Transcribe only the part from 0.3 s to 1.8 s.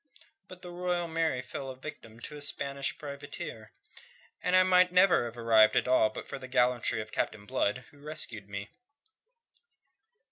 "But the Royal Mary fell a